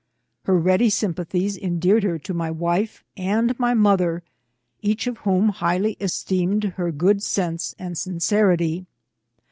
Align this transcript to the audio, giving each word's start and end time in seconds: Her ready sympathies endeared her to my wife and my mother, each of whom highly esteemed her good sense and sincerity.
Her 0.45 0.57
ready 0.57 0.89
sympathies 0.89 1.55
endeared 1.55 2.01
her 2.01 2.17
to 2.17 2.33
my 2.33 2.49
wife 2.49 3.03
and 3.15 3.53
my 3.59 3.75
mother, 3.75 4.23
each 4.81 5.05
of 5.05 5.19
whom 5.19 5.49
highly 5.49 5.91
esteemed 5.99 6.63
her 6.75 6.91
good 6.91 7.21
sense 7.21 7.75
and 7.77 7.95
sincerity. 7.95 8.87